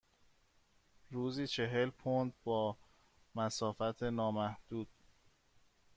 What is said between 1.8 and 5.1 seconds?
پوند با مسافت نامحدود.